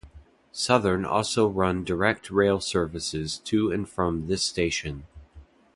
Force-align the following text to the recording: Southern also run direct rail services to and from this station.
Southern 0.51 1.05
also 1.05 1.47
run 1.47 1.83
direct 1.83 2.31
rail 2.31 2.59
services 2.59 3.37
to 3.37 3.71
and 3.71 3.87
from 3.87 4.25
this 4.25 4.41
station. 4.41 5.05